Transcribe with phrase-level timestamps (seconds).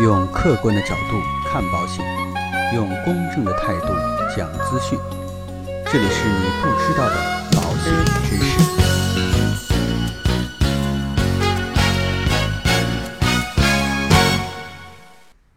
[0.00, 2.02] 用客观的角度看保险，
[2.74, 3.88] 用公正的态度
[4.34, 4.98] 讲资讯。
[5.92, 7.16] 这里是你不知道的
[7.52, 7.92] 保险
[8.24, 8.58] 知识。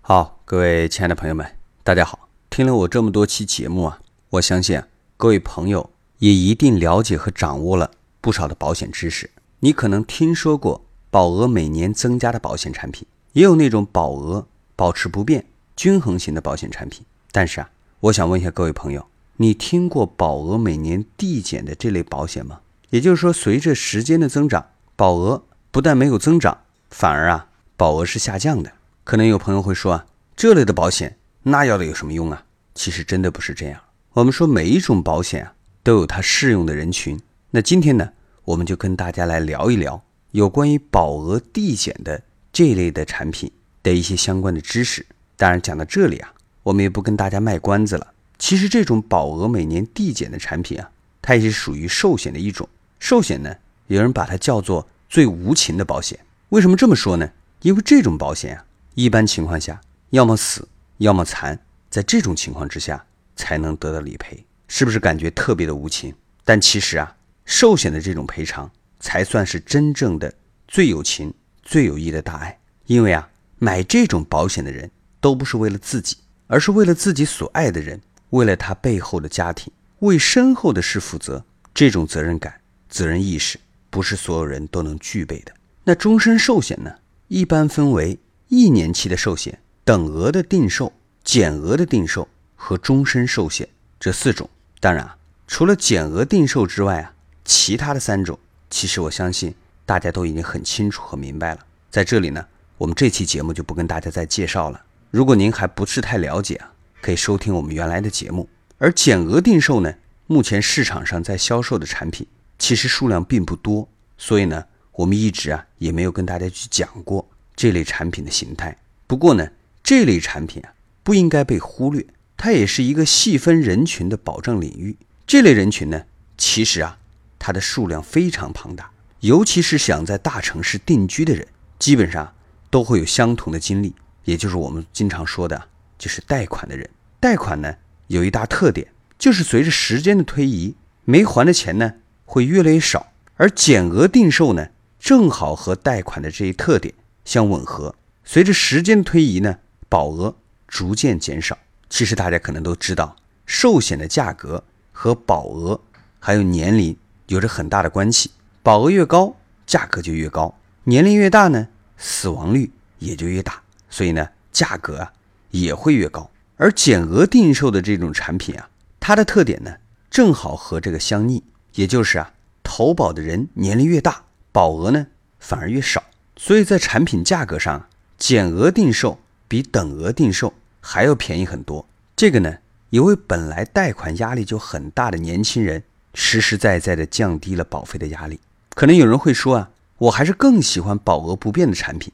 [0.00, 1.46] 好，各位亲爱的朋友们，
[1.84, 2.28] 大家好。
[2.50, 4.00] 听了我这么多期节目啊，
[4.30, 4.82] 我相信，
[5.16, 5.88] 各位朋友
[6.18, 9.30] 也一定了解和掌握了不少的保险知识。
[9.60, 14.46] 你可能听说过保额每年增加的保险产品，也有那种保额
[14.76, 15.44] 保持不变、
[15.76, 17.04] 均衡型的保险产品。
[17.30, 17.70] 但是啊，
[18.00, 22.60] 我想问一下各位朋友，你听过保额每年递减的这类保险吗？
[22.90, 24.66] 也就是说，随着时间的增长，
[24.96, 26.58] 保额不但没有增长，
[26.90, 28.72] 反而啊，保额是下降的。
[29.04, 32.44] 可能有朋友会说啊，这类的保险那要的有什么用啊？
[32.74, 33.80] 其实真的不是这样。
[34.12, 37.18] 我们说每一种保险啊，都有它适用的人群。
[37.50, 38.10] 那今天呢，
[38.44, 40.02] 我们就跟大家来聊一聊
[40.32, 43.50] 有关于保额递减的这一类的产品
[43.82, 45.06] 的一些相关的知识。
[45.36, 48.12] 当然，讲到这里啊，我们也不跟大家卖关子了。
[48.38, 50.90] 其实这种保额每年递减的产品啊，
[51.20, 52.68] 它也是属于寿险的一种。
[52.98, 56.18] 寿险呢，有人把它叫做最无情的保险。
[56.50, 57.30] 为什么这么说呢？
[57.62, 60.68] 因为这种保险啊，一般情况下要么死，
[60.98, 61.58] 要么残。
[61.88, 63.04] 在这种情况之下
[63.36, 66.14] 才能得到理赔，是不是感觉特别的无情？
[66.44, 70.32] 但其实啊，寿险的这种赔偿才算是真正的
[70.66, 71.32] 最有情、
[71.62, 72.58] 最有益的大爱。
[72.86, 81.44] 因为啊，买这种保险的人都不是为了自己，而是为了自己所爱的人，为了他背后的家庭，为身后的事负责。
[81.74, 85.52] 这种责任感、责任意识不是所有人都能具备的。
[85.84, 86.94] 那终身寿险呢，
[87.28, 88.18] 一般分为
[88.48, 90.92] 一年期的寿险、等额的定寿。
[91.24, 93.68] 减额的定寿和终身寿险
[94.00, 98.36] 这四种，当然啊，除了减额定寿之外啊，其他的三种，
[98.68, 101.60] 其实我相信大家都已经很清楚和明白了。
[101.90, 102.44] 在这里呢，
[102.78, 104.82] 我们这期节目就不跟大家再介绍了。
[105.10, 108.48] 如果您还不是太了解啊，可以收听我们原来的节目。
[108.78, 109.94] 而减额定寿呢，
[110.26, 112.26] 目前市场上在销售的产品
[112.58, 118.76] 其实数量并不多，所以呢，我们一直啊也没有跟大家去讲过这类产品的形态。
[119.06, 119.48] 不过呢，
[119.82, 120.72] 这类产品啊。
[121.04, 122.06] 不应该被忽略，
[122.36, 124.96] 它也是一个细分人群的保障领域。
[125.26, 126.04] 这类人群呢，
[126.38, 126.96] 其实啊，
[127.40, 131.46] 它的数量非常庞大，尤其是想在大城市定居的人，
[131.78, 132.34] 基本上
[132.70, 133.94] 都会有相同的经历，
[134.24, 136.90] 也就是我们经常说的，就是贷款的人。
[137.20, 137.76] 贷款呢，
[138.08, 140.74] 有一大特点，就是随着时间的推移，
[141.04, 141.94] 没还的钱呢
[142.24, 146.92] 会越来越少，而减额定寿呢，正好和贷款的这一特点
[147.24, 147.94] 相吻合。
[148.24, 149.58] 随着时间的推移呢，
[149.88, 150.36] 保额。
[150.68, 151.58] 逐渐减少。
[151.90, 153.14] 其实大家可能都知道，
[153.44, 155.78] 寿险的价格和保额
[156.18, 156.96] 还有年龄
[157.26, 158.30] 有着很大的关系。
[158.62, 159.34] 保额越高，
[159.66, 163.60] 价格就越高；年龄越大呢，死亡率也就越大。
[163.90, 165.12] 所以呢，价格啊
[165.50, 166.30] 也会越高。
[166.56, 168.70] 而减额定寿的这种产品啊，
[169.00, 169.74] 它的特点呢，
[170.10, 171.42] 正好和这个相逆，
[171.74, 172.32] 也就是啊，
[172.62, 175.08] 投保的人年龄越大，保额呢
[175.40, 176.02] 反而越少。
[176.36, 179.18] 所以在产品价格上，减额定寿
[179.48, 180.54] 比等额定寿。
[180.84, 181.86] 还要便宜很多，
[182.16, 182.58] 这个呢
[182.90, 188.40] 也为本来贷款压力就很大的年轻人实实在在的降低了保费的压力。
[188.74, 192.12] 可能有人会说啊，我还是更喜欢保额不变的产品。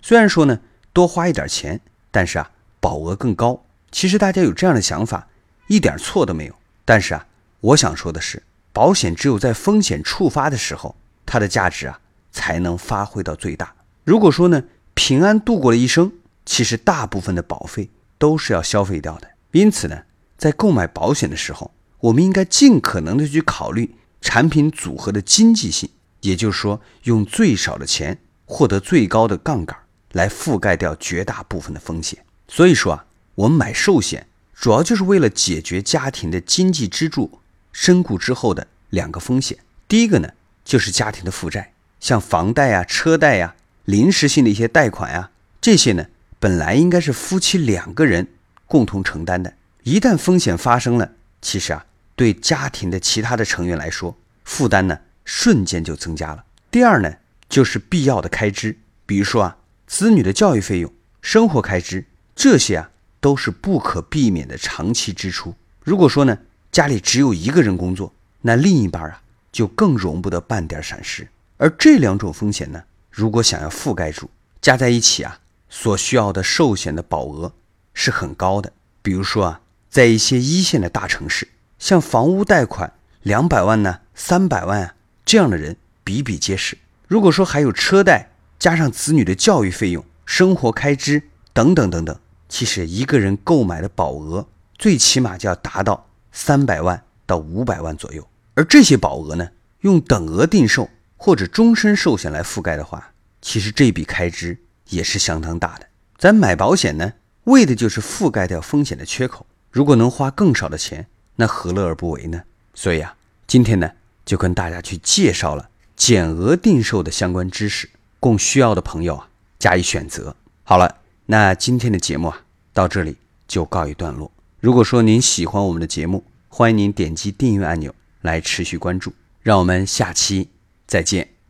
[0.00, 0.60] 虽然说呢
[0.92, 1.80] 多花一点钱，
[2.10, 3.64] 但是啊保额更高。
[3.90, 5.28] 其实大家有这样的想法，
[5.66, 6.54] 一点错都没有。
[6.84, 7.26] 但是啊，
[7.60, 8.42] 我想说的是，
[8.72, 12.00] 保险只有在风险触发的时候，它的价值啊
[12.30, 13.74] 才能发挥到最大。
[14.04, 14.62] 如果说呢
[14.94, 16.12] 平安度过了一生。
[16.44, 17.88] 其实大部分的保费
[18.18, 20.02] 都是要消费掉的，因此呢，
[20.36, 21.70] 在购买保险的时候，
[22.00, 25.90] 我们应该尽可能的去考虑产品组合的经济性，
[26.22, 29.76] 也就是说，用最少的钱获得最高的杠杆，
[30.12, 32.24] 来覆盖掉绝大部分的风险。
[32.48, 37.40] 所以说啊，我们买寿险主要就是为了解决家庭的经济支柱
[37.72, 39.58] 身故之后的两个风险。
[39.86, 40.30] 第一个呢，
[40.64, 45.30] 就是家庭的负债，像房贷呀、车贷呀、临时性的一些贷款呀，
[45.60, 46.06] 这些呢。
[46.38, 48.26] 本来应该是夫妻两个人
[48.66, 49.54] 共同承担的，
[49.84, 51.86] 一旦风险发生了，其实啊，
[52.16, 54.16] 对家庭的其他的成员来说，
[54.52, 56.44] 负担呢瞬间就增加了。
[56.70, 57.10] 第二呢，
[57.48, 58.76] 就是必要的开支，
[59.06, 59.56] 比如说啊，
[59.86, 62.04] 子女的教育费用、生活开支，
[62.36, 65.54] 这些啊都是不可避免的长期支出。
[65.82, 66.36] 如果说呢，
[66.70, 68.12] 家里只有一个人工作，
[68.42, 71.26] 那另一半啊就更容不得半点闪失。
[71.56, 74.28] 而这两种风险呢，如果想要覆盖住，
[74.60, 75.38] 加在一起啊。
[75.70, 77.50] 所需要的寿险的保额
[77.94, 78.70] 是很高的，
[79.00, 81.48] 比如说啊，在一些一线的大城市，
[81.78, 86.76] 像房屋贷款两百万呢、三百万啊，这样的人比比皆是。
[87.06, 91.22] 如果说还有车贷，加上子女的教育费用、生活开支，
[91.52, 92.18] 等等等等。
[92.48, 94.46] 其实一个人购买的保额
[94.76, 99.48] 最起码就要达到三百万到五百万左右，而这些保额呢，
[99.80, 104.58] 用等额定寿或者终身寿险来覆盖的话，其实这笔开支
[104.88, 105.86] 也是相当大的。
[106.18, 107.12] 咱买保险呢，
[107.44, 109.46] 为的就是覆盖掉风险的缺口。
[109.70, 112.42] 如果能花更少的钱，那何乐而不为呢？
[112.74, 113.14] 所以啊，
[113.46, 113.90] 今天呢，
[114.24, 117.88] 就跟大家去介绍了减额定售的相关知识，
[118.20, 119.28] 供需要的朋友啊
[119.58, 120.34] 加以选择。
[120.64, 120.98] 好了。
[121.26, 122.42] 那今天的节目啊，
[122.74, 123.16] 到这里
[123.46, 124.30] 就告一段落。
[124.60, 129.12] 如果说您喜欢我们的节目，欢迎您点击订阅按钮来持续关注。
[129.40, 130.50] 让我们下期
[130.86, 131.41] 再见。